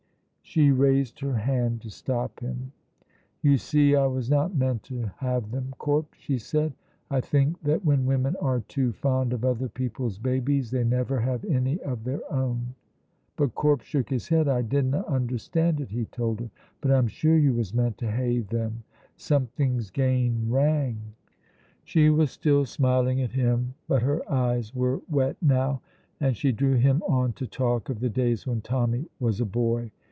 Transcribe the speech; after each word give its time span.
She 0.43 0.69
raised 0.69 1.21
her 1.21 1.37
hand 1.37 1.79
to 1.83 1.89
stop 1.89 2.41
him. 2.41 2.73
"You 3.41 3.57
see, 3.57 3.95
I 3.95 4.05
was 4.07 4.29
not 4.29 4.53
meant 4.53 4.83
to 4.83 5.09
have 5.19 5.49
them, 5.51 5.73
Corp," 5.77 6.13
she 6.17 6.37
said. 6.39 6.73
"I 7.09 7.21
think 7.21 7.61
that 7.61 7.85
when 7.85 8.05
women 8.05 8.35
are 8.41 8.59
too 8.59 8.91
fond 8.91 9.31
of 9.31 9.45
other 9.45 9.69
people's 9.69 10.17
babies 10.19 10.69
they 10.69 10.83
never 10.83 11.21
have 11.21 11.45
any 11.45 11.79
of 11.79 12.03
their 12.03 12.19
own." 12.29 12.75
But 13.37 13.55
Corp 13.55 13.79
shook 13.81 14.09
his 14.09 14.27
head. 14.27 14.49
"I 14.49 14.61
dinna 14.61 15.05
understand 15.07 15.79
it," 15.79 15.87
he 15.91 16.03
told 16.07 16.41
her, 16.41 16.49
"but 16.81 16.91
I'm 16.91 17.07
sure 17.07 17.37
you 17.37 17.53
was 17.53 17.73
meant 17.73 17.97
to 17.99 18.11
hae 18.11 18.39
them. 18.39 18.83
Something's 19.15 19.89
gane 19.89 20.49
wrang." 20.49 20.97
She 21.85 22.09
was 22.09 22.29
still 22.29 22.65
smiling 22.65 23.21
at 23.21 23.31
him, 23.31 23.73
but 23.87 24.01
her 24.01 24.29
eyes 24.29 24.75
were 24.75 24.99
wet 25.09 25.37
now, 25.41 25.79
and 26.19 26.35
she 26.35 26.51
drew 26.51 26.73
him 26.75 27.01
on 27.07 27.31
to 27.33 27.47
talk 27.47 27.87
of 27.87 28.01
the 28.01 28.09
days 28.09 28.45
when 28.45 28.59
Tommy 28.59 29.05
was 29.17 29.39
a 29.39 29.45
boy. 29.45 29.91